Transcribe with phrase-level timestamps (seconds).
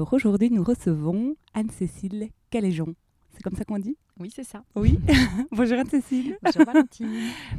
[0.00, 2.94] Alors aujourd'hui, nous recevons Anne-Cécile Caléjon.
[3.32, 3.98] C'est comme ça qu'on dit?
[4.18, 4.64] Oui, c'est ça.
[4.74, 4.98] Oui.
[5.52, 6.38] Bonjour Anne-Cécile.
[6.42, 7.06] Bonjour Valentine.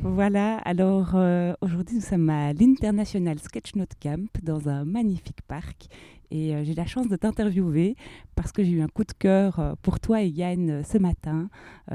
[0.01, 5.85] voilà, alors euh, aujourd'hui nous sommes à l'International Sketch Note Camp dans un magnifique parc
[6.31, 7.95] et euh, j'ai la chance de t'interviewer
[8.33, 11.47] parce que j'ai eu un coup de cœur euh, pour toi et Yann ce matin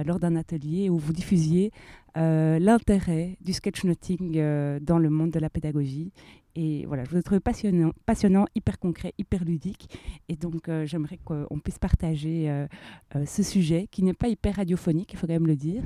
[0.04, 1.72] lors d'un atelier où vous diffusiez
[2.14, 6.12] l'intérêt du sketchnoting dans le monde de la pédagogie
[6.56, 9.90] et voilà, je vous ai trouvé passionnant, passionnant hyper concret, hyper ludique.
[10.30, 12.66] Et donc, euh, j'aimerais qu'on puisse partager euh,
[13.14, 15.82] euh, ce sujet qui n'est pas hyper radiophonique, il faut quand même le dire.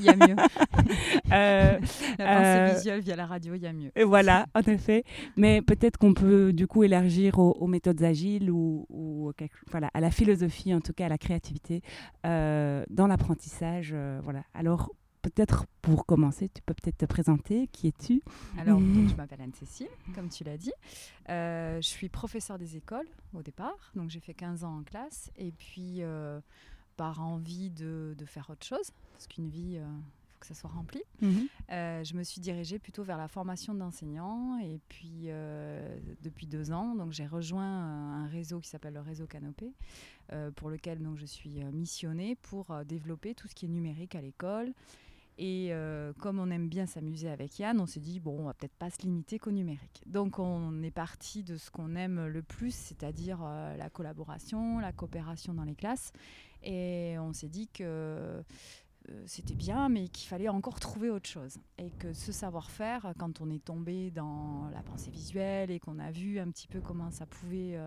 [0.00, 0.36] Il y, a mieux.
[1.28, 1.78] la
[2.18, 3.90] pensée visuelle via la radio, il y a mieux.
[3.94, 5.04] Et voilà, en effet.
[5.36, 9.32] Mais peut-être qu'on peut du coup élargir aux, méthodes agiles ou,
[9.70, 11.82] voilà, à la philosophie, en tout cas à la créativité
[12.24, 13.94] dans l'apprentissage.
[14.22, 14.44] voilà.
[14.54, 14.90] Alors,
[15.22, 17.68] peut-être pour commencer, tu peux peut-être te présenter.
[17.68, 18.22] Qui es-tu?
[18.58, 20.72] Alors, je m'appelle Anne-Cécile, comme tu l'as dit.
[21.28, 25.30] Euh, je suis professeure des écoles au départ, donc j'ai fait 15 ans en classe.
[25.36, 26.40] Et puis, euh,
[26.96, 30.70] par envie de, faire autre chose, parce qu'une vie, euh, il faut que ça soit
[30.70, 31.46] rempli, mhm.
[31.68, 34.58] je me suis dirigée plutôt vers la formation d'enseignants.
[34.58, 35.28] Et puis,
[36.22, 39.72] depuis deux ans, donc j'ai rejoint un réseau qui s'appelle le réseau Canopé,
[40.56, 44.72] pour lequel donc, je suis missionnée pour développer tout ce qui est numérique à l'école
[45.38, 48.54] et euh, comme on aime bien s'amuser avec Yann, on s'est dit, bon, on va
[48.54, 50.02] peut-être pas se limiter qu'au numérique.
[50.06, 54.92] Donc on est parti de ce qu'on aime le plus, c'est-à-dire euh, la collaboration, la
[54.92, 56.12] coopération dans les classes.
[56.62, 58.42] Et on s'est dit que
[59.26, 61.58] c'était bien, mais qu'il fallait encore trouver autre chose.
[61.78, 66.10] Et que ce savoir-faire, quand on est tombé dans la pensée visuelle et qu'on a
[66.10, 67.78] vu un petit peu comment ça pouvait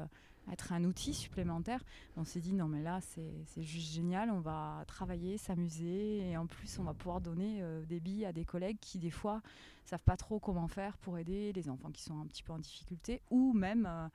[0.52, 1.84] être un outil supplémentaire.
[2.18, 6.48] On s'est dit non mais là c'est juste génial, on va travailler, s'amuser et en
[6.48, 9.42] plus on va pouvoir donner euh, des billes à des collègues qui des fois
[9.86, 12.59] savent pas trop comment faire pour aider les enfants qui sont un petit peu en
[12.59, 14.08] difficulté ou même euh,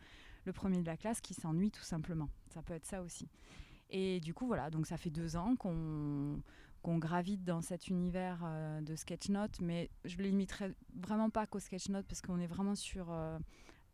[0.44, 2.28] le premier de la classe qui s'ennuie tout simplement.
[2.54, 3.28] Ça peut être ça aussi.
[3.90, 6.40] Et du coup voilà, donc ça fait deux ans qu'on
[6.82, 11.58] qu'on gravite dans cet univers euh, de sketchnote, mais je ne limiterai vraiment pas qu'au
[11.58, 13.12] sketchnote parce qu'on est vraiment sur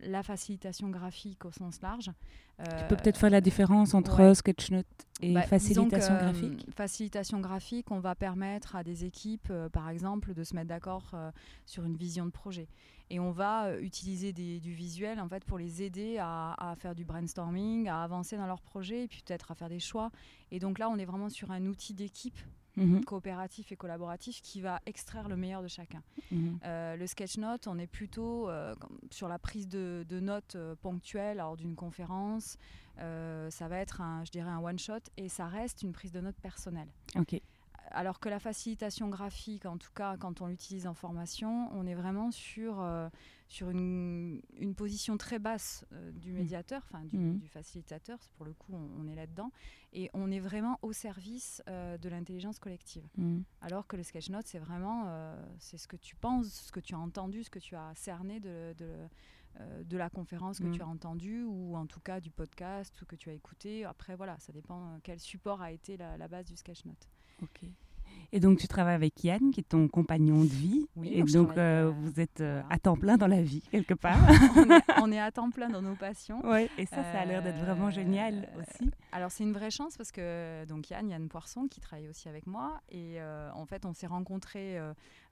[0.01, 2.11] la facilitation graphique au sens large.
[2.59, 4.87] tu peux peut-être faire la différence entre sketchnote
[5.23, 9.89] et bah, facilitation euh, graphique Facilitation graphique, on va permettre à des équipes, euh, par
[9.89, 11.31] exemple, de se mettre d'accord euh,
[11.65, 12.69] sur une vision de projet.
[13.09, 17.05] Et on va utiliser du visuel en fait, pour les aider à, à, faire du
[17.05, 20.11] brainstorming, à avancer dans leur projet et puis peut-être à faire des choix.
[20.51, 22.39] Et donc là, on est vraiment sur un outil d'équipe
[22.77, 23.05] Mhm.
[23.05, 26.03] coopératif et collaboratif qui va extraire le meilleur de chacun.
[26.31, 26.59] Mhm.
[26.65, 28.75] Euh, le sketch note, on est plutôt euh,
[29.11, 32.59] sur la prise de, notes euh, ponctuelles lors d'une conférence.
[32.99, 36.21] ça va être, un, je dirais, un one shot et ça reste une prise de
[36.21, 36.89] notes personnelle.
[37.17, 37.41] Ok
[37.91, 41.95] alors que la facilitation graphique, en tout cas quand on l'utilise en formation, on est
[41.95, 43.09] vraiment sur, euh,
[43.49, 46.37] sur une, une, position très basse euh, du mmh.
[46.37, 47.39] médiateur, enfin du, mmh.
[47.39, 49.51] du, facilitateur, pour le coup on, est là-dedans,
[49.93, 53.07] et on est vraiment au service euh, de l'intelligence collective.
[53.17, 53.41] Mmh.
[53.61, 55.07] Alors que le sketch note, c'est vraiment
[55.59, 58.41] c'est ce que tu penses, ce que tu as entendu, ce que tu as cerné
[58.41, 59.09] de, de
[59.87, 63.17] de la conférence que tu as entendue ou en tout cas du podcast ou que
[63.17, 63.87] tu as écouté.
[63.87, 67.09] Après, voilà, ça dépend quel support a été la, la base du sketchnote.
[67.43, 67.69] Ok.
[68.33, 70.87] Et donc, tu travailles avec Yann, qui est ton compagnon de vie.
[70.97, 74.19] Oui, et donc, euh, vous êtes euh, à temps plein dans la vie, quelque part.
[75.01, 76.41] on, est, à temps plein dans nos passions.
[76.45, 78.91] Oui, et ça, ça a l'air d'être vraiment génial euh, aussi.
[79.13, 82.47] Alors, c'est une vraie chance parce que donc Yann, Yann Poisson, qui travaille aussi avec
[82.47, 83.19] moi, et
[83.55, 84.79] en fait, on s'est rencontrés,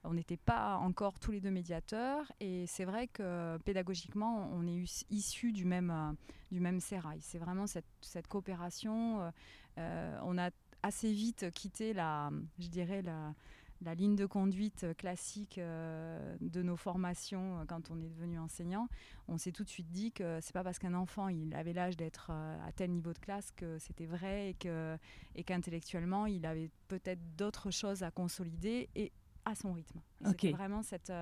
[0.03, 5.05] on n'était pas encore tous les deux médiateurs, et c'est vrai que pédagogiquement, on est
[5.11, 6.15] issus du même,
[6.51, 7.19] du même sérail.
[7.21, 9.31] C'est vraiment cette, cette coopération.
[9.77, 10.49] on a
[10.85, 12.29] assez vite quitté la,
[12.59, 13.33] je dirais, la,
[13.81, 18.87] la ligne de conduite classique euh, de nos formations euh, quand on est devenu enseignant,
[19.27, 21.97] on s'est tout de suite dit que c'est pas parce qu'un enfant il avait l'âge
[21.97, 24.97] d'être euh, à tel niveau de classe que c'était vrai et que
[25.35, 29.11] et qu'intellectuellement il avait peut-être d'autres choses à consolider et
[29.45, 30.01] à son rythme.
[30.39, 31.13] C'est vraiment cette,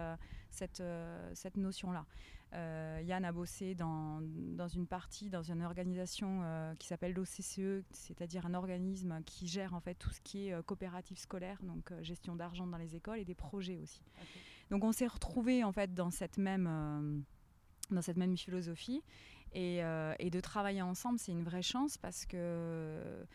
[0.50, 0.84] cette,
[1.34, 2.06] cette notion-là.
[2.56, 7.84] Euh, Yann a bossé dans, dans, une partie, dans une organisation euh, qui s'appelle l'OCCE,
[7.92, 12.36] c'est-à-dire un organisme qui gère en fait tout ce qui est coopérative scolaire, donc gestion
[12.36, 14.02] d'argent dans les écoles et des projets aussi.
[14.70, 17.24] Donc on s'est retrouvés en fait dans cette même,
[17.90, 19.02] dans cette même philosophie
[19.54, 19.80] et,
[20.20, 23.26] et de travailler ensemble, c'est une vraie chance parce que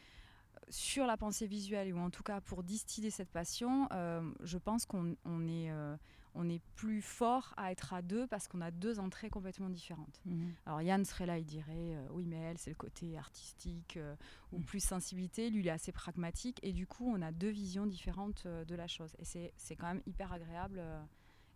[0.70, 4.86] sur la pensée visuelle, ou en tout cas pour distiller cette passion, euh, je pense
[4.86, 5.96] qu'on est, euh,
[6.34, 10.20] on est plus fort à être à deux parce qu'on a deux entrées complètement différentes.
[10.24, 10.54] Mhm.
[10.66, 13.98] Alors Yann serait là, il dirait euh, oui, mais elle, c'est le côté artistique
[14.52, 14.64] ou mhm.
[14.64, 15.50] plus sensibilité.
[15.50, 18.86] Lui, il est assez pragmatique et du coup, on a deux visions différentes de la
[18.86, 19.14] chose.
[19.18, 20.82] Et c'est quand même hyper agréable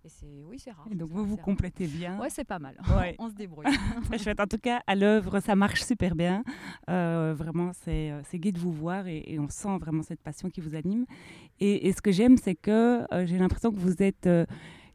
[0.05, 0.87] et c'est oui, c'est rare.
[0.91, 2.19] Et donc vous vous complétez bien.
[2.19, 2.77] Ouais, c'est pas mal.
[3.19, 3.67] On se débrouille.
[4.07, 4.41] Très chouette.
[4.41, 6.43] En tout cas, à l'œuvre, ça marche super bien.
[6.91, 10.51] Euh, vraiment, c'est euh, c'est gai de vous voir et, on sent vraiment cette passion
[10.51, 11.07] qui vous anime.
[11.61, 14.29] Et, ce que j'aime, c'est que euh, j'ai l'impression que vous êtes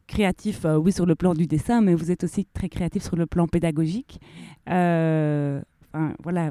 [0.06, 3.26] créatif, oui, sur le plan du dessin, mais vous êtes aussi très créatif sur le
[3.26, 4.20] plan pédagogique.
[4.66, 6.50] Enfin, voilà,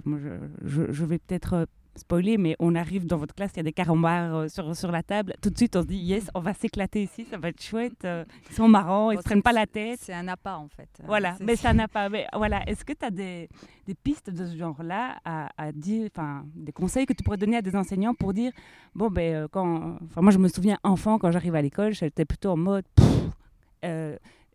[0.64, 4.36] je vais peut-être spoiler, mais on arrive dans votre classe, il y a des carambars
[4.36, 5.34] euh, sur, sur la table.
[5.42, 8.06] Tout de suite, on se dit, yes, on va s'éclater ici, ça va être chouette.
[8.06, 10.00] Euh, ils sont marrants, ils ne se prennent pas la tête.
[10.02, 10.90] C'est un appât, en fait.
[11.06, 12.10] Voilà, mais c'est un appât.
[12.10, 13.50] Mais voilà, est-ce que tu as des,
[13.86, 17.58] des, pistes de ce genre-là à, à, dire, enfin, des conseils que tu pourrais donner
[17.58, 18.52] à des enseignants pour dire,
[18.96, 19.98] bon, ben, euh, quand.
[20.06, 22.86] Enfin, moi, je me souviens, enfant, quand j'arrive à l'école, j'étais plutôt en mode.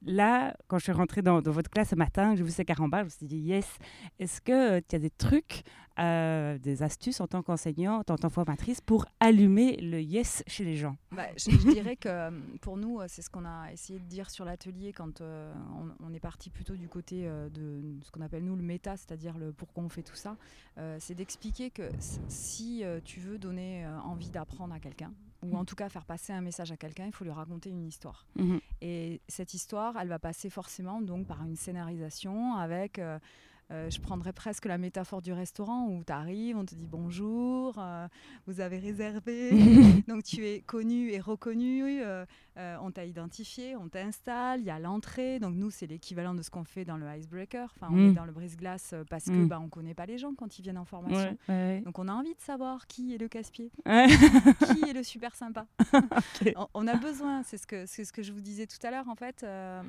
[0.04, 3.00] là, quand je suis rentrée dans, dans votre classe ce matin, j'ai vu ces carambars,
[3.00, 3.78] je me suis dit, yes,
[4.18, 5.62] est-ce que tu as des trucs
[5.98, 10.64] euh, des astuces en tant qu'enseignante, en tant que formatrice pour allumer le yes chez
[10.64, 12.30] les gens bah, je, dirais que euh,
[12.60, 16.20] pour nous, euh, c'est ce qu'on a essayé de dire sur l'atelier quand on, est
[16.20, 19.88] parti plutôt du côté de ce qu'on appelle nous le méta, c'est-à-dire le pourquoi on
[19.88, 20.36] fait tout ça.
[20.98, 21.90] c'est d'expliquer que
[22.28, 25.10] si tu veux donner envie d'apprendre à quelqu'un,
[25.42, 27.86] ou en tout cas faire passer un message à quelqu'un, il faut lui raconter une
[27.86, 28.26] histoire.
[28.36, 28.60] Mhm.
[28.80, 33.18] Et cette histoire, elle va passer forcément donc par une scénarisation avec euh,
[33.72, 38.06] je prendrais presque la métaphore du restaurant où tu arrives, on te dit bonjour, euh,
[38.46, 39.50] vous avez réservé,
[40.08, 42.26] donc tu es connu et reconnu, euh,
[42.56, 46.50] on t'a identifié, on t'installe, il y a l'entrée, donc nous c'est l'équivalent de ce
[46.50, 48.14] qu'on fait dans le icebreaker, enfin on est mm.
[48.14, 49.48] dans le brise-glace parce que mm.
[49.48, 51.36] bah, on connaît pas les gens quand ils viennent en formation,
[51.84, 55.66] donc on a envie de savoir qui est le casse-pied, qui est le super sympa.
[56.74, 59.08] on, a besoin, c'est ce que c'est ce que je vous disais tout à l'heure
[59.08, 59.46] en fait,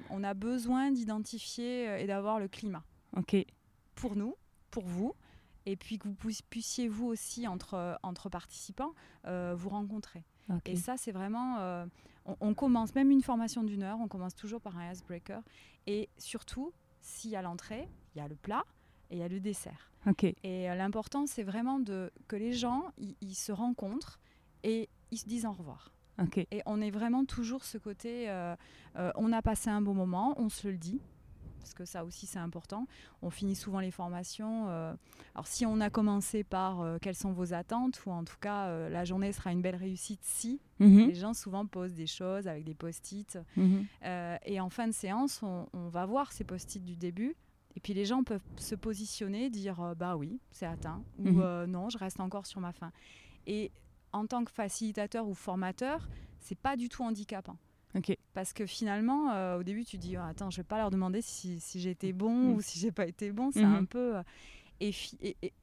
[0.10, 2.84] on a besoin d'identifier et d'avoir le climat.
[3.16, 3.46] Ok
[3.96, 4.36] pour nous,
[4.72, 5.16] pour vous,
[5.66, 6.16] et puis que vous
[6.50, 8.94] puissiez vous aussi entre, entre participants
[9.26, 10.24] euh, vous rencontrer.
[10.66, 11.86] Et ça, c'est vraiment, euh,
[12.42, 15.42] on, commence même une formation d'une heure, on commence toujours par un icebreaker,
[15.88, 18.66] et surtout, s'il y a l'entrée, il y a le plat
[19.10, 19.90] et il y a le dessert.
[20.44, 24.20] Et euh, l'important, c'est vraiment de que les gens, ils se rencontrent
[24.64, 25.94] et ils se disent au revoir.
[26.52, 28.30] Et on est vraiment toujours ce côté,
[28.96, 31.02] on a passé un bon moment, on se le dit,
[31.64, 32.88] parce que ça aussi c'est important.
[33.22, 34.68] On finit souvent les formations.
[34.68, 34.94] Euh,
[35.34, 38.66] alors si on a commencé par euh, quelles sont vos attentes, ou en tout cas
[38.66, 41.08] euh, la journée sera une belle réussite si, mhm.
[41.08, 43.40] les gens souvent posent des choses avec des post-it.
[43.56, 43.86] Mhm.
[44.46, 47.36] et en fin de séance, on, va voir ces post-it du début.
[47.76, 51.66] Et puis les gens peuvent se positionner, dire bah oui, c'est atteint, ou mhm.
[51.66, 52.92] non, je reste encore sur ma fin.
[53.48, 53.72] Et
[54.12, 56.08] en tant que facilitateur ou formateur,
[56.40, 57.58] c'est pas du tout handicapant.
[58.34, 61.22] Parce que finalement, euh, au début, tu dis oh, Attends, je vais pas leur demander
[61.22, 62.54] si, si j'ai été bon mm.
[62.54, 63.52] ou si j'ai pas été bon.
[63.52, 63.76] C'est mm-hmm.
[63.76, 64.18] un peu.
[64.18, 64.24] Euh,
[64.80, 64.94] et,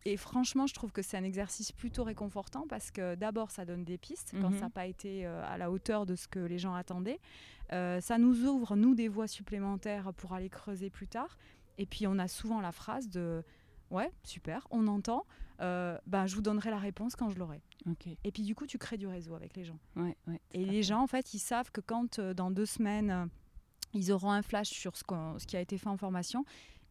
[0.07, 3.85] et, franchement, je trouve que c'est un exercice plutôt réconfortant parce que d'abord, ça donne
[3.85, 4.55] des pistes quand mm-hmm.
[4.55, 7.21] ça n'a pas été euh, à la hauteur de ce que les gens attendaient.
[7.71, 11.37] ça nous ouvre, nous, des voies supplémentaires pour aller creuser plus tard.
[11.77, 13.43] Et puis, on a souvent la phrase de
[13.91, 15.27] Ouais, super, on entend.
[15.61, 17.63] Ben, je vous donnerai la réponse quand je l'aurai.
[18.25, 19.79] Et puis du coup, tu crées du réseau avec les gens.
[20.53, 23.27] et les gens, en fait, ils savent que quand euh, dans deux semaines, euh,
[23.95, 25.05] ils auront un flash sur ce,
[25.39, 26.45] ce, qui a été fait en formation,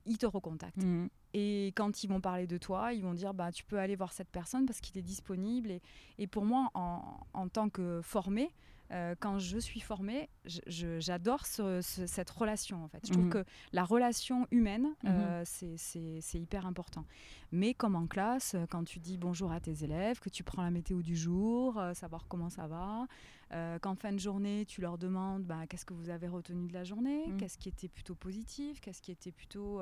[0.05, 0.83] ils te recontactent.
[0.83, 1.07] Mmh.
[1.33, 4.11] Et quand ils vont parler de toi, ils vont dire bah, tu peux aller voir
[4.11, 5.71] cette personne parce qu'il est disponible.
[5.71, 5.81] Et,
[6.17, 8.51] et pour moi, en, en, tant que formé,
[8.91, 13.05] euh, quand je suis formée, j'adore cette relation en fait.
[13.05, 13.29] Je trouve mmh.
[13.29, 15.43] que la relation humaine, mmh.
[15.45, 17.05] c'est hyper important.
[17.51, 20.61] Mais comme en classe, euh, quand tu dis bonjour à tes élèves, que tu prends
[20.61, 23.07] la météo du jour, euh, savoir comment ça va,
[23.51, 26.73] euh, qu'en fin de journée, tu leur demandes bah, qu'est-ce que vous avez retenu de
[26.73, 27.37] la journée, mmh.
[27.37, 29.81] qu'est-ce qui était plutôt positif, qu'est-ce qui était plutôt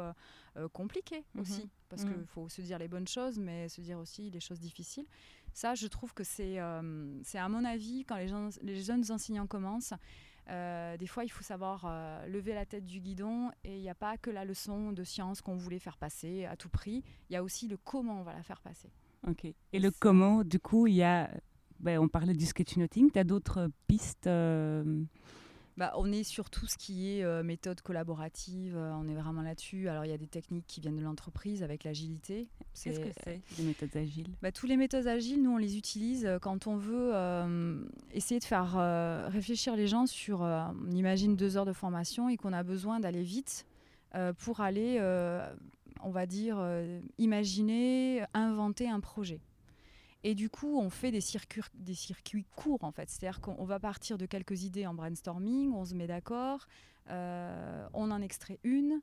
[0.74, 1.70] compliqué aussi.
[1.90, 5.06] Parce qu'il faut se dire les bonnes choses, mais se dire aussi les choses difficiles.
[5.58, 6.60] Ça, je trouve que c'est,
[7.24, 9.96] c'est à mon avis, quand les, gens, les jeunes enseignants commencent,
[10.52, 13.90] euh, des fois, il faut savoir euh, lever la tête du guidon et il n'y
[13.90, 17.04] a pas que la leçon de science qu'on voulait faire passer à tout prix.
[17.32, 18.92] Il y a aussi le comment on va la faire passer.
[19.28, 19.46] Ok.
[19.74, 21.28] Et le comment, du coup, il y a.
[21.80, 23.10] Ben, on parlait du sketchnoting.
[23.10, 25.04] Tu as d'autres pistes euh,
[25.77, 29.43] bah, on est sur tout ce qui est euh, méthode collaborative, euh, on est vraiment
[29.43, 29.88] là-dessus.
[29.89, 32.48] Alors il y a des techniques qui viennent de l'entreprise avec l'agilité.
[32.74, 34.27] Qu'est-ce que c'est des méthodes agiles?
[34.41, 37.13] bah, Tous les méthodes agiles, nous on les utilise euh, quand on veut
[38.12, 38.74] essayer de faire
[39.31, 43.22] réfléchir les gens sur, on imagine deux heures de formation et qu'on a besoin d'aller
[43.22, 43.65] vite
[44.39, 45.00] pour aller,
[46.01, 46.57] on va dire,
[47.17, 49.39] imaginer, inventer un projet.
[50.24, 53.10] Et du coup, on fait des circuits, des circuits courts, en fait.
[53.10, 56.68] C'est-à-dire qu'on va partir de quelques idées en brainstorming, on se met d'accord,
[57.10, 59.00] euh, on en extrait une,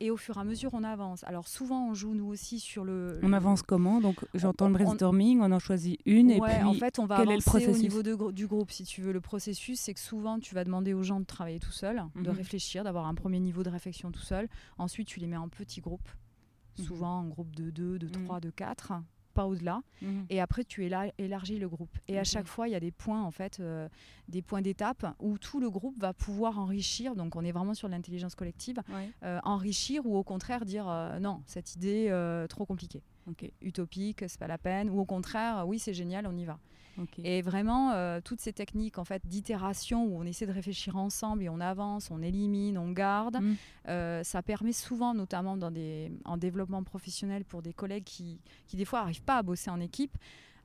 [0.00, 1.24] et au fur et à mesure, on avance.
[1.24, 3.18] Alors souvent, on joue nous aussi sur le.
[3.22, 4.00] On avance comment?
[4.00, 7.30] Donc j'entends le brainstorming, on en choisit une, et puis en fait, on va quel
[7.30, 9.12] est le processus au niveau de, du groupe, si tu veux.
[9.12, 12.30] Le processus, c'est que souvent, tu vas demander aux gens de travailler tout seul, de
[12.30, 12.36] mhm.
[12.36, 14.48] réfléchir, d'avoir un premier niveau de réflexion tout seul.
[14.78, 16.08] Ensuite, tu les mets en petits groupes,
[16.78, 16.84] mhm.
[16.84, 18.40] souvent en groupe de 2, de 3, mhm.
[18.40, 18.92] de 4
[19.46, 19.82] au-delà.
[20.02, 20.26] Mhm.
[20.30, 20.84] Et après, tu
[21.18, 21.96] élargis le groupe.
[22.08, 23.88] Et à chaque fois, il y a des points, en fait, euh,
[24.28, 27.14] des points d'étape où tout le groupe va pouvoir enrichir.
[27.14, 28.80] Donc, on est vraiment sur l'intelligence collective.
[29.22, 32.08] Euh, enrichir ou au contraire dire euh, non, cette idée
[32.48, 33.02] trop compliquée.
[33.60, 34.88] Utopique, c'est pas la peine.
[34.90, 36.58] Ou au contraire, oui, c'est génial, on y va.
[37.24, 41.42] Et vraiment, euh, toutes ces techniques en fait d'itération où on essaie de réfléchir ensemble
[41.42, 43.54] et on avance, on élimine, on garde, mm.
[43.88, 48.76] euh, ça permet souvent, notamment dans des, en développement professionnel pour des collègues qui, qui
[48.76, 50.16] des fois n'arrivent pas à bosser en équipe,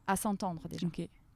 [0.08, 0.88] à s'entendre déjà,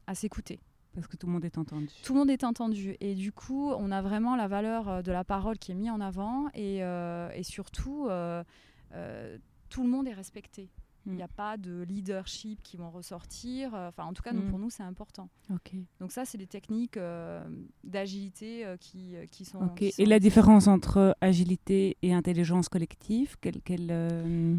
[0.07, 0.59] à s'écouter.
[0.93, 1.89] Parce que tout le monde est entendu.
[2.03, 2.97] Tout le monde est entendu.
[3.01, 5.91] Et du coup, on a vraiment la valeur euh, de la parole qui est mise
[5.91, 8.09] en avant et, et surtout,
[9.69, 10.69] tout le monde est respecté.
[11.07, 11.35] Il n'y a mm.
[11.35, 13.73] pas de leadership qui vont ressortir.
[13.73, 14.49] Euh, enfin, en tout cas, nous, mm.
[14.49, 15.29] pour nous, c'est important.
[15.99, 17.41] Donc ça, c'est des techniques euh,
[17.83, 23.87] d'agilité euh, qui, qui, sont, Et la différence entre agilité et intelligence collective quelle, quelle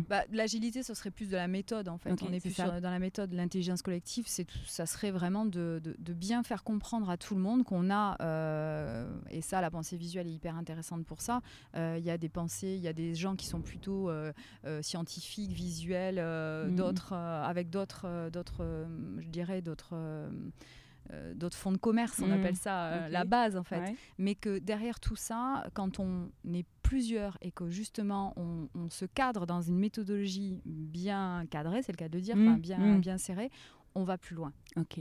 [0.08, 2.22] bah, L'agilité, ce serait plus de la méthode, en fait.
[2.22, 3.32] On est, plus dans la méthode.
[3.34, 4.26] L'intelligence collective,
[4.66, 8.16] ça serait vraiment de, de, de, bien faire comprendre à tout le monde qu'on a,
[9.30, 11.40] et ça, la pensée visuelle est hyper intéressante pour ça,
[11.74, 14.10] il y a des pensées, il y a des gens qui sont plutôt
[14.80, 16.76] scientifiques, visuels, euh, mhm.
[16.76, 18.86] d'autres, euh, avec d'autres, euh, d'autres,
[19.18, 19.94] je dirais, d'autres.
[21.34, 22.32] d'autres fonds de commerce, on mhm.
[22.34, 23.94] appelle ça la base en fait.
[24.18, 29.46] Mais que derrière tout ça, quand on est plusieurs et que justement on, se cadre
[29.46, 32.58] dans une méthodologie bien cadrée, c'est le cas de dire, mhm.
[32.58, 33.50] bien, bien serrée,
[33.94, 34.52] on va plus loin.
[34.76, 35.00] Ok.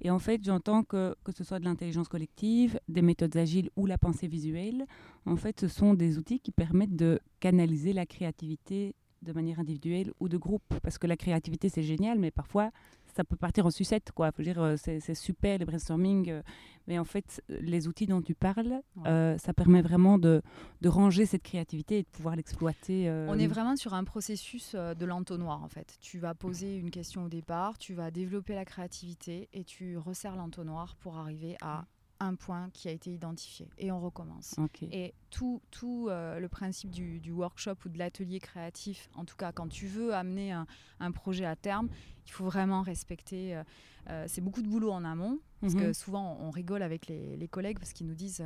[0.00, 3.86] Et en fait, j'entends que que ce soit de l'intelligence collective, des méthodes agiles ou
[3.86, 4.86] la pensée visuelle,
[5.26, 10.12] en fait, ce sont des outils qui permettent de canaliser la créativité de manière individuelle
[10.20, 10.62] ou de groupe.
[10.82, 12.70] Parce que la créativité, c'est génial, mais parfois,
[13.14, 14.10] ça peut partir en sucette.
[14.12, 14.32] Quoi.
[14.32, 16.42] Faut dire, euh, c'est, super le brainstorming, euh,
[16.86, 20.42] mais en fait, les outils dont tu parles, euh, ça permet vraiment de,
[20.80, 23.10] de, ranger cette créativité et de pouvoir l'exploiter.
[23.28, 25.96] On est vraiment sur un processus de l'entonnoir, en fait.
[26.00, 30.36] Tu vas poser une question au départ, tu vas développer la créativité et tu resserres
[30.36, 31.84] l'entonnoir pour arriver à
[32.22, 34.54] un point qui a été identifié et on recommence.
[34.82, 39.52] Et tout, tout euh, le principe du, workshop ou de l'atelier créatif, en tout cas
[39.52, 41.88] quand tu veux amener un, projet à terme,
[42.26, 43.56] il faut vraiment respecter.
[43.56, 43.64] Euh,
[44.08, 45.94] euh, c'est beaucoup de boulot en amont, parce que mhm.
[45.94, 48.44] souvent on rigole avec les, collègues parce qu'ils nous disent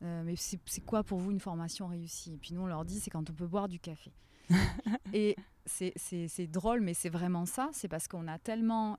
[0.00, 2.34] Mais c'est quoi pour vous une formation réussie?
[2.34, 4.12] Et puis nous on leur dit C'est quand on peut boire du café.
[5.12, 7.70] et c'est drôle, mais c'est vraiment ça.
[7.72, 8.96] C'est parce qu'on a tellement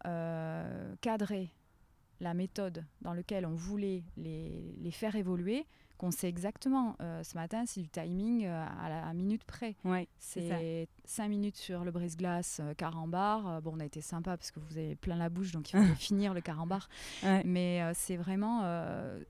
[1.02, 1.52] cadré
[2.20, 5.66] la méthode dans laquelle on voulait les, les faire évoluer,
[5.98, 6.96] qu'on sait exactement.
[7.02, 9.76] Euh, ce matin, c'est du timing euh, à la minute près.
[9.84, 13.62] Ouais, c'est 5 minutes sur le brise-glace, euh, carambar.
[13.62, 15.96] bon, on a été sympa parce que vous avez plein la bouche, donc il faut
[15.96, 16.88] finir le carambar.
[17.44, 18.64] Mais c'est vraiment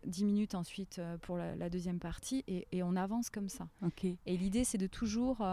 [0.05, 3.67] 10 minutes ensuite pour la, deuxième partie et, et, on avance comme ça.
[4.25, 5.45] Et l'idée, c'est de toujours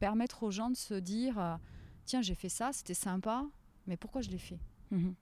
[0.00, 1.58] permettre aux gens de se dire
[2.04, 3.44] tiens, j'ai fait ça, c'était sympa,
[3.86, 4.58] mais pourquoi je l'ai fait?
[4.90, 5.14] Mhm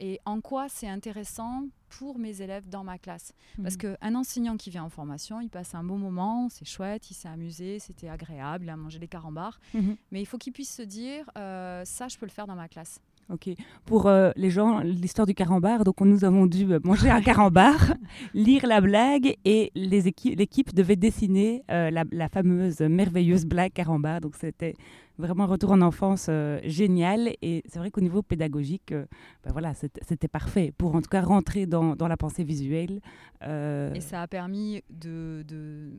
[0.00, 3.32] et en quoi c'est intéressant pour mes élèves dans ma classe.
[3.62, 3.96] Parce mhm.
[3.96, 7.28] qu'un enseignant qui vient en formation, il passe un bon moment, c'est chouette, il s'est
[7.28, 9.96] amusé, c'était agréable, il a mangé des carambars, mhm.
[10.10, 12.68] mais il faut qu'il puisse se dire, euh, ça, je peux le faire dans ma
[12.68, 13.00] classe.
[13.28, 13.48] Ok.
[13.84, 17.94] Pour euh, les gens, l'histoire du carambar, donc nous avons dû euh, manger un carambar,
[18.34, 24.20] lire la blague et l'équipe devait dessiner la, la, fameuse merveilleuse blague carambar.
[24.20, 24.74] Donc c'était
[25.20, 27.30] vraiment un retour en enfance euh, génial.
[27.42, 29.06] Et c'est vrai qu'au niveau pédagogique, euh,
[29.44, 33.00] ben voilà, c'était parfait pour en tout cas rentrer dans, dans la pensée visuelle.
[33.42, 35.92] Euh, et ça a permis de, de,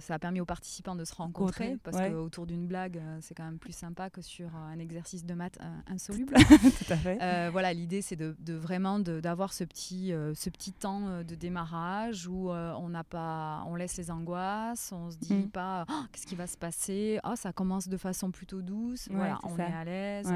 [0.00, 3.58] ça a permis aux participants de se rencontrer parce qu'autour d'une blague, c'est quand même
[3.58, 6.34] plus sympa que sur un exercice de maths insoluble.
[6.48, 7.50] tout à fait.
[7.50, 12.50] voilà, l'idée c'est de, de, vraiment d'avoir ce petit, ce petit temps de démarrage où
[12.50, 15.50] on n'a pas, on laisse les angoisses, on se dit mm.
[15.50, 19.08] pas oh, qu'est-ce qui va se passer, oh, ça commence de façon plus douce.
[19.10, 20.32] voilà, on est à l'aise.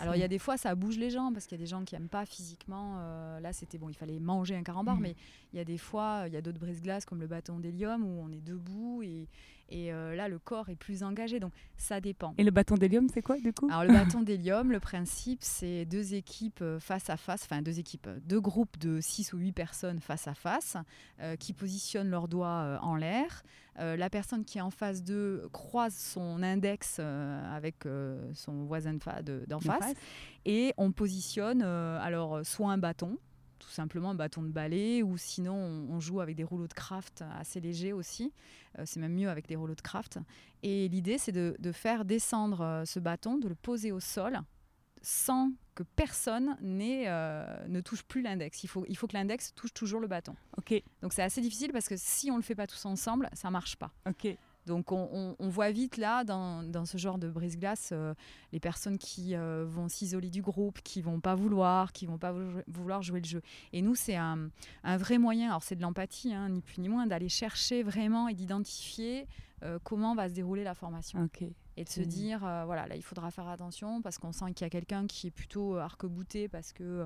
[0.00, 1.68] Alors il y a des fois ça bouge les gens parce qu'il y a des
[1.70, 2.96] gens qui aiment pas physiquement.
[2.98, 5.02] euh, là c'était bon, il fallait manger un carambar, Mhm.
[5.02, 5.16] mais
[5.52, 8.20] il y a des fois il y a d'autres brise-glaces comme le bâton d'hélium où
[8.22, 9.28] on est debout et,
[9.70, 11.40] et euh, là le corps est plus engagé.
[11.40, 12.34] Donc ça dépend.
[12.38, 13.68] Et le bâton d'hélium, c'est quoi du coup?
[13.70, 17.78] Alors le bâton d'hélium, le principe c'est deux équipes euh, face à face, enfin deux
[17.78, 20.76] équipes, euh, deux groupes de 6 ou 8 personnes face à face
[21.20, 23.42] euh, qui positionnent leurs doigts euh, en l'air.
[23.80, 28.62] Euh, la personne qui est en face d'eux croise son index euh, avec euh, son
[28.66, 29.80] voisin de- d'en En face
[30.44, 33.18] et on positionne euh, alors soit un bâton
[33.64, 37.24] tout simplement un bâton de balai ou sinon on, joue avec des rouleaux de craft
[37.38, 38.32] assez légers aussi.
[38.78, 40.18] Euh, c'est même mieux avec des rouleaux de craft.
[40.62, 44.40] Et l'idée c'est de, de faire descendre euh, ce bâton de le poser au sol
[45.02, 48.64] sans que personne euh, ne touche plus l'index.
[48.64, 50.34] Il faut, il faut que l'index touche toujours le bâton.
[50.56, 53.50] Ok, donc c'est assez difficile parce que si on le fait pas tous ensemble ça
[53.50, 53.92] marche pas.
[54.08, 54.36] Ok.
[54.66, 58.14] Donc on, on- on voit vite là dans, dans ce genre de brise-glace euh,
[58.52, 62.32] les personnes qui euh, vont s'isoler du groupe, qui vont pas vouloir, qui vont pas
[62.32, 63.42] vou- vouloir jouer le jeu.
[63.72, 64.48] Et nous c'est un,
[64.82, 68.28] un vrai moyen, alors c'est de l'empathie, hein, ni plus ni moins, d'aller chercher vraiment
[68.28, 69.26] et d'identifier
[69.62, 71.20] euh, comment va se dérouler la formation.
[71.76, 74.68] Et de se dire, voilà, là il faudra faire attention parce qu'on sent qu'il y
[74.68, 77.04] a quelqu'un qui est plutôt arc-bouté parce que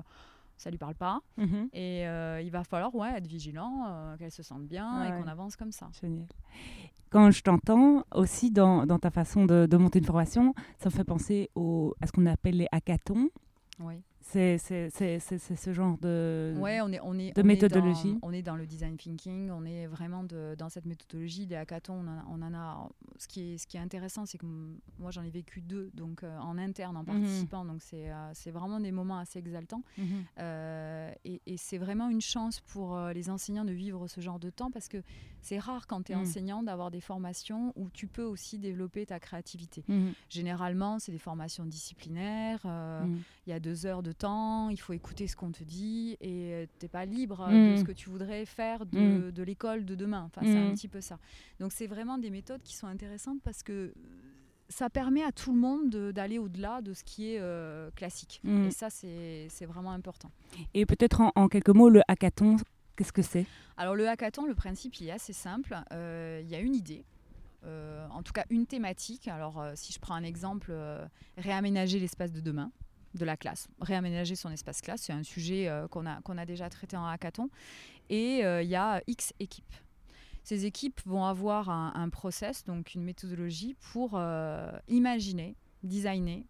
[0.57, 1.21] ça lui parle pas.
[1.37, 1.69] Mhm.
[1.73, 5.27] Et euh, il va falloir ouais, être vigilant, euh, qu'elle se sente bien et qu'on
[5.27, 5.89] avance comme ça.
[5.99, 6.27] Génial.
[7.09, 11.49] Quand je t'entends aussi dans, ta façon de, monter une formation, ça me fait penser
[12.01, 13.29] à ce qu'on appelle les hackathons.
[13.79, 13.95] Oui.
[14.31, 16.53] C'est ce genre de...
[16.57, 18.13] Ouais, on est, on est, de on est méthodologie.
[18.13, 21.45] dans- on est dans le design thinking, on est vraiment de- dans cette méthodologie.
[21.47, 22.25] Les hackathons, on en a.
[22.29, 24.45] on en a- ce, qui est, ce qui est intéressant, c'est que
[24.99, 27.65] moi j'en ai vécu deux, donc euh, en interne, en participant.
[27.65, 29.83] Donc c'est euh, vraiment des moments assez exaltants.
[29.97, 30.05] Mhm.
[30.39, 34.39] Euh, et et c'est vraiment une chance pour euh, les enseignants de vivre ce genre
[34.39, 35.01] de temps parce que
[35.41, 36.19] c'est rare quand tu es Mm.
[36.21, 39.83] enseignant d'avoir des formations où tu peux aussi développer ta créativité.
[39.87, 40.11] Mhm.
[40.29, 42.59] Généralement, c'est des formations disciplinaires.
[42.65, 43.21] Mhm.
[43.47, 46.67] il y a deux heures de temps, il faut écouter ce qu'on te dit et
[46.79, 47.71] tu n'es pas libre Mm.
[47.71, 50.23] de ce que tu voudrais faire de, de l'école de demain.
[50.27, 50.73] Enfin, c'est un Mm.
[50.75, 51.17] petit peu ça.
[51.59, 53.93] Donc, c'est vraiment des méthodes qui sont intéressantes parce que euh,
[54.69, 58.39] ça permet à tout le monde de- d'aller au-delà de ce qui est euh, classique.
[58.43, 58.65] Mm.
[58.67, 60.29] Et ça, c'est vraiment important.
[60.75, 62.57] Et peut-être en, en quelques mots, le hackathon,
[62.95, 63.45] qu'est-ce que c'est?
[63.77, 65.75] Alors, le hackathon, le principe, il est assez simple.
[65.91, 67.03] Euh, Il y a une idée.
[67.65, 69.27] euh, en tout cas, une thématique.
[69.27, 71.05] Alors, euh, si je prends un exemple, euh,
[71.37, 72.71] réaménager l'espace de demain
[73.13, 73.67] de la classe.
[73.81, 77.49] Réaménager son espace classe, c'est un sujet euh, qu'on a, a déjà traité en hackathon.
[78.09, 79.73] Et euh, il y a X équipes.
[80.43, 86.45] Ces équipes vont avoir un, un process, donc une méthodologie pour euh, imaginer, designer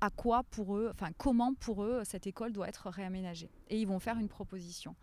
[0.00, 3.50] à quoi pour eux, enfin comment pour eux cette école doit être réaménagée.
[3.68, 4.94] Et ils vont faire une proposition.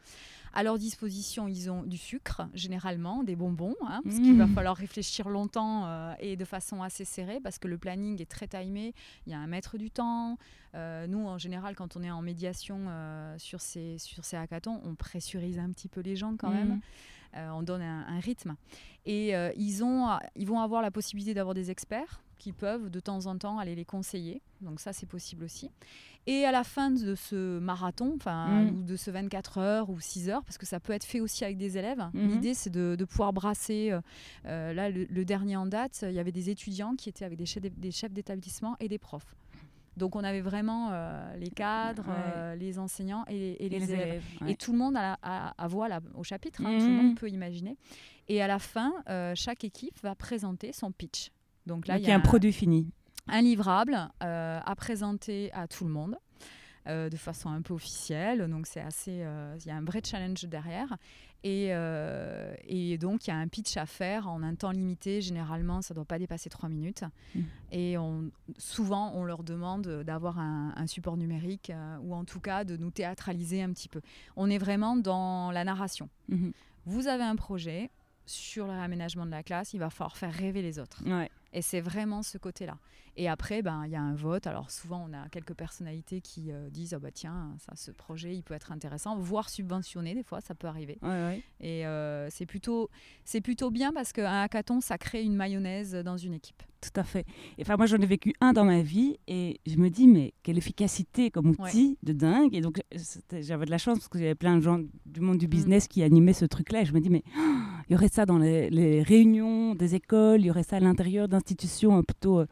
[0.54, 4.54] À leur disposition, ils ont du sucre, généralement, des bonbons, hein, parce qu'il va Mmh.
[4.54, 8.48] falloir réfléchir longtemps euh, et de façon assez serrée, parce que le planning est très
[8.48, 8.94] timé.
[9.28, 10.38] Il y a un maître du temps.
[10.74, 14.80] Euh, nous, en général, quand on est en médiation euh, sur, ces, sur ces hackathons,
[14.86, 16.80] on pressurise un petit peu les gens quand même.
[17.36, 18.56] Euh, on donne un, un rythme.
[19.06, 23.26] Et ils, ont, ils vont avoir la possibilité d'avoir des experts qui peuvent de temps
[23.26, 24.42] en temps aller les conseiller.
[24.62, 25.70] Donc ça, c'est possible aussi.
[26.28, 28.78] Et à la fin de ce marathon, enfin, Mhm.
[28.80, 31.44] ou de ce 24 heures ou 6 heures, parce que ça peut être fait aussi
[31.46, 32.28] avec des élèves, Mhm.
[32.30, 33.92] l'idée, c'est de, de pouvoir brasser.
[33.92, 34.02] euh,
[34.46, 37.38] euh, là, le, le dernier en date, il y avait des étudiants qui étaient avec
[37.38, 39.36] des chefs, d'é- des chefs d'établissement et des profs.
[39.98, 42.14] Donc on avait vraiment euh, les cadres, Ouais.
[42.36, 44.24] euh, les enseignants et, les- et Et les, élèves.
[44.42, 44.52] ouais.
[44.52, 46.92] Et tout le monde a, la- a- a voix là, au chapitre, hein, tout le
[46.92, 46.98] Mhm.
[47.08, 47.78] monde peut imaginer.
[48.28, 51.32] Et à la fin, euh, chaque équipe va présenter son pitch.
[51.66, 52.88] Donc là, il y a un produit fini.
[53.28, 56.16] un livrable euh, à présenter à tout le monde.
[56.88, 60.02] euh, de façon un peu officielle, donc c'est assez, euh, il y a un vrai
[60.06, 60.96] challenge derrière,
[61.44, 65.20] et, euh, et donc il y a un pitch à faire en un temps limité.
[65.20, 67.40] Généralement, ça ne doit pas dépasser trois minutes, Mm.
[67.72, 71.72] et on, souvent on leur demande d'avoir un, un support numérique
[72.04, 74.02] ou en tout cas de nous théâtraliser un petit peu.
[74.36, 76.08] On est vraiment dans la narration.
[76.30, 76.52] Mhm.
[76.86, 77.90] Vous avez un projet
[78.28, 81.02] sur le réaménagement de la classe, il va falloir faire rêver les autres.
[81.06, 81.32] Ouais.
[81.56, 82.78] Et c'est vraiment ce côté-là.
[83.18, 84.46] Et après, ben, il y a un vote.
[84.48, 88.36] Alors souvent, on a quelques personnalités qui euh, disent ah bah tiens, ça, ce projet,
[88.36, 90.14] il peut être intéressant, voire subventionné.
[90.14, 90.98] Des fois, ça peut arriver.
[91.02, 91.44] Ouais, ouais.
[91.62, 92.90] Et euh, c'est plutôt,
[93.24, 96.62] c'est plutôt bien parce qu'un hackathon, ça crée une mayonnaise dans une équipe.
[96.82, 97.26] Tout à fait.
[97.58, 100.34] Et Enfin, moi, j'en ai vécu un dans ma vie et je me dis, mais
[100.44, 102.54] quelle efficacité comme outil de dingue.
[102.54, 105.40] Et donc, c'était- j'avais de la chance parce que j'avais plein de gens du monde
[105.40, 106.82] du business qui animaient ce truc-là.
[106.82, 107.42] Et je me dis, mais oh,
[107.90, 110.80] il y aurait ça dans les, les réunions des écoles, il y aurait ça à
[110.80, 112.46] l'intérieur d'institutions euh, plutôt euh,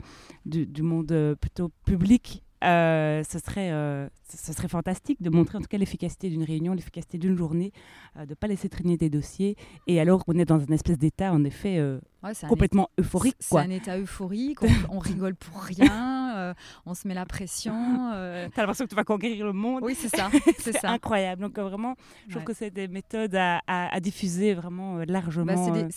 [0.53, 2.43] du, monde euh, plutôt public.
[2.63, 6.73] Euh, ce serait, euh, ce serait fantastique de montrer en tout cas l'efficacité d'une réunion,
[6.73, 7.71] l'efficacité d'une journée,
[8.15, 9.55] de ne pas laisser traîner des dossiers.
[9.87, 11.79] Et alors, on est dans un espèce d'état, en effet,
[12.47, 13.35] complètement euphorique.
[13.39, 17.73] C'est un état euphorique, on, rigole pour rien, on se met la pression.
[18.53, 19.83] T'as l'impression que tu vas conquérir le monde.
[19.83, 20.29] Oui, c'est ça.
[20.59, 21.41] c'est incroyable.
[21.41, 21.95] Donc, vraiment,
[22.27, 25.45] je trouve que c'est des méthodes à, diffuser vraiment largement.
[25.45, 25.87] Bah,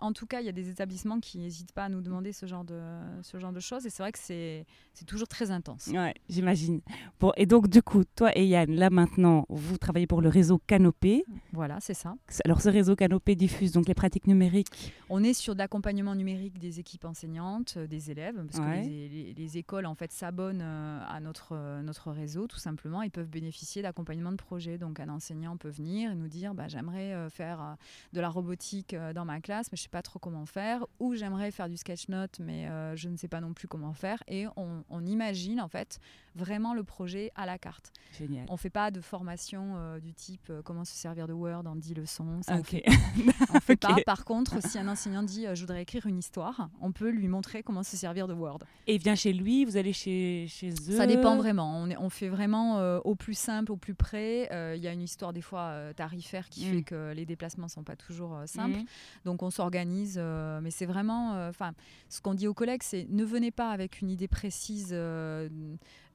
[0.00, 2.46] en tout cas, il y a des établissements qui n'hésitent pas à nous demander ce
[2.46, 2.80] genre de,
[3.22, 3.86] ce genre de choses.
[3.86, 4.66] Et c'est vrai que c'est
[5.06, 5.88] toujours très intense.
[5.88, 6.80] Ouais, j'imagine.
[7.18, 10.60] Bon, et donc, du coup, toi et Yann, là maintenant, vous travaillez pour le réseau
[10.66, 11.24] Canopé.
[11.52, 12.14] Voilà, c'est ça.
[12.44, 14.92] Alors, ce réseau Canopé diffuse donc les pratiques numériques.
[15.08, 19.58] On est sur de l'accompagnement numérique des équipes enseignantes, euh, des élèves, parce que les,
[19.58, 23.02] écoles en fait s'abonnent euh, à notre, euh, notre réseau tout simplement.
[23.02, 24.78] Ils peuvent bénéficier d'accompagnement de projet.
[24.78, 27.76] Donc, un enseignant peut venir et nous dire bah, j'aimerais faire
[28.12, 31.14] de la robotique dans ma classe, mais je ne sais pas trop comment faire, ou
[31.14, 34.22] j'aimerais faire du sketch note, mais je ne sais pas non plus comment faire.
[34.28, 36.00] Et on, on imagine en fait
[36.34, 37.92] vraiment le projet à la carte.
[38.18, 38.46] Génial.
[38.48, 41.76] On fait pas de formation euh, du type euh, comment se servir de Word en
[41.76, 42.42] 10 leçons.
[42.42, 42.84] Ça, on fait,
[43.62, 43.96] fait pas.
[44.04, 47.28] Par contre, si un enseignant dit euh, je voudrais écrire une histoire, on peut lui
[47.28, 48.60] montrer comment se servir de Word.
[48.86, 51.76] Et il vient chez lui, vous allez chez, chez eux Ça dépend vraiment.
[51.76, 54.48] On, est, on fait vraiment au plus simple, au plus près.
[54.76, 56.84] Il y a une histoire des fois tarifaire qui fait mm.
[56.84, 58.78] que les déplacements sont pas toujours simples.
[58.78, 58.84] Mm.
[59.24, 61.72] Donc on s'organise, mais c'est vraiment, enfin,
[62.08, 65.48] ce qu'on dit aux collègues, c'est ne venez pas avec une idée précise euh,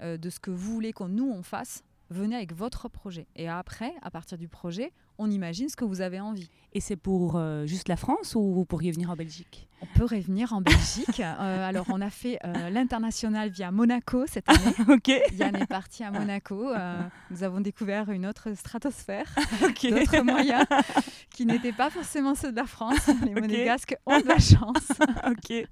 [0.05, 3.27] de ce que vous voulez qu'on nous on fasse, venez avec votre projet.
[3.35, 6.49] Et après, à partir du projet, on imagine ce que vous avez envie.
[6.75, 9.69] Et c'est pour euh, juste la France ou vous pourriez venir en Belgique?
[9.81, 11.21] On peut revenir en Belgique.
[11.45, 14.73] Euh, alors, on a fait euh, l'international via Monaco cette année.
[14.89, 15.11] ok.
[15.33, 16.71] Yann est parti à Monaco.
[17.29, 20.65] nous avons découvert une autre stratosphère, d'autres moyens
[21.29, 23.09] qui n'étaient pas forcément ceux de la France.
[23.25, 24.89] Les Monégasques ont de la chance.
[25.29, 25.67] ok.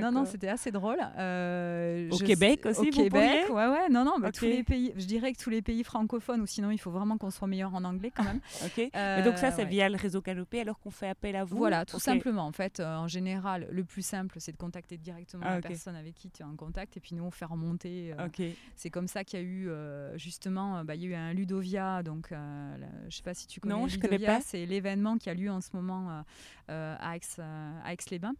[0.00, 0.98] non, non, c'était assez drôle.
[0.98, 3.88] au Québec aussi, Au Québec, ouais, ouais.
[3.90, 4.92] Non, non, tous les pays.
[4.96, 7.74] Je dirais que tous les pays francophones, ou sinon, il faut vraiment qu'on soit meilleur
[7.74, 8.40] en anglais quand même.
[8.64, 8.90] Ok.
[9.24, 11.98] Donc ça, c'est via le réseau Canopé alors qu'on fait appel à vous Voilà, tout
[11.98, 12.46] simplement.
[12.46, 15.96] En fait, euh, en général, le plus simple, c'est de contacter directement ah, la personne
[15.96, 18.14] avec qui tu es en contact et puis nous, on fait remonter.
[18.18, 21.14] Euh, c'est comme ça qu'il y a eu, euh, justement, bah, il y a eu
[21.14, 22.02] un Ludovia.
[22.02, 24.02] Donc, je ne sais pas si tu connais non, Ludovia.
[24.02, 24.40] Je connais pas.
[24.40, 26.24] C'est l'événement qui a lieu en ce moment
[26.68, 28.34] à Aix-les-Bains.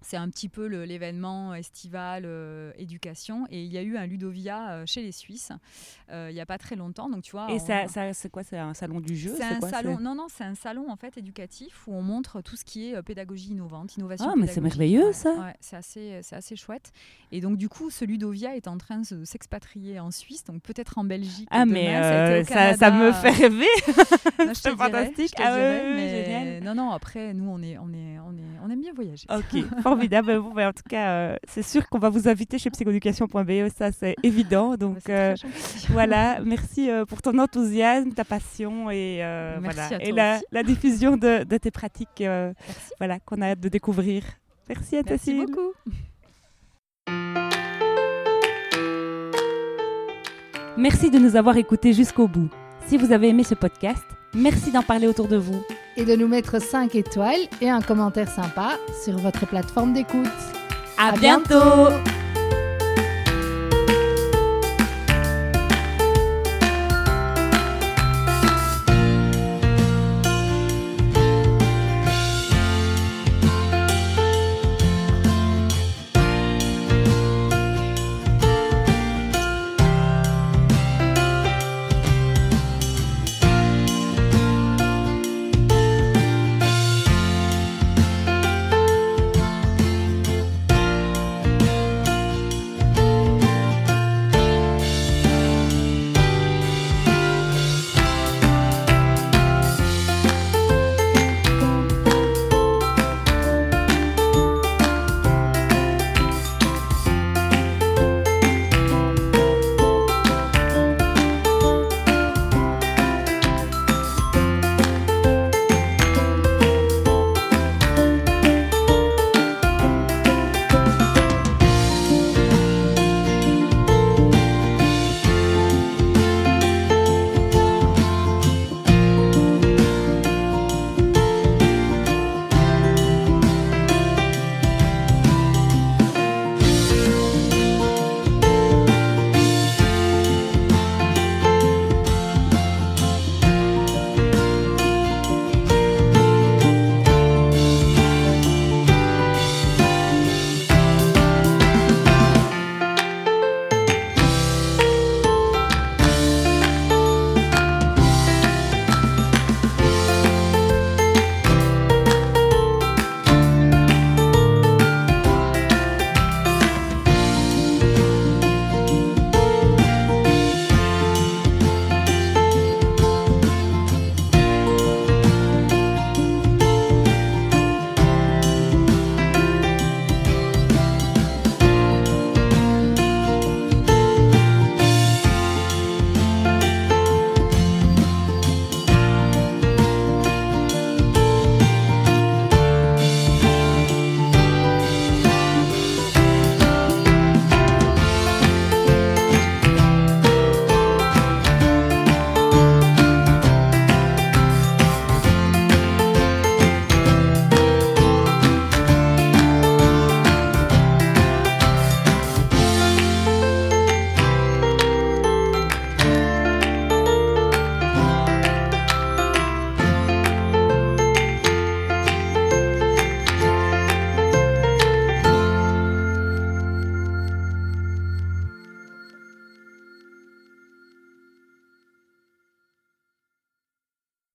[0.00, 3.46] C'est un petit peu l'événement estival euh, éducation.
[3.50, 5.52] Et il y a eu un Ludovia euh, chez les Suisses
[6.10, 7.08] euh, il n'y a pas très longtemps.
[7.08, 8.44] Donc tu vois et ça, c'est quoi?
[8.44, 9.34] C'est un salon du jeu?
[9.36, 12.56] C'est un salon non non c'est un salon en fait éducatif où on montre tout
[12.56, 15.32] ce qui est pédagogie innovante innovation ah mais c'est merveilleux ça.
[15.32, 16.92] ouais, c'est assez assez chouette.
[17.32, 20.98] Et donc du coup ce Ludovia est en train de s'expatrier en Suisse donc peut-être
[20.98, 23.66] en Belgique ah mais ça, ça, me fait rêver.
[24.54, 25.34] C'est fantastique.
[25.38, 26.62] ah ouais, génial.
[26.62, 29.26] non non après nous on est on est on est on aime bien voyager.
[29.30, 30.40] Ok formidable.
[30.40, 34.14] Bon, en tout cas, euh, c'est sûr qu'on va vous inviter chez psychoéducation.be, ça c'est
[34.22, 34.76] évident.
[34.76, 35.34] Donc euh,
[35.90, 39.22] voilà, merci euh, pour ton enthousiasme, ta passion et,
[39.60, 39.88] voilà.
[40.00, 42.22] et la, la, diffusion de, de tes pratiques
[42.98, 44.22] voilà, qu'on a hâte de découvrir.
[44.68, 45.72] Merci à toi, Merci beaucoup.
[50.76, 52.50] Merci de nous avoir écoutés jusqu'au bout.
[52.86, 55.62] Si vous avez aimé ce podcast, merci d'en parler autour de vous.
[55.96, 60.26] Et de nous mettre 5 étoiles et un commentaire sympa sur votre plateforme d'écoute.
[60.96, 61.88] À, bientôt